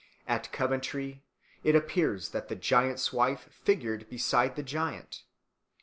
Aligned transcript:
At 0.27 0.51
Coventry 0.51 1.21
it 1.63 1.75
appears 1.75 2.29
that 2.29 2.47
the 2.47 2.55
giant's 2.55 3.13
wife 3.13 3.47
figured 3.51 4.09
beside 4.09 4.55
the 4.55 4.63
giant. 4.63 5.25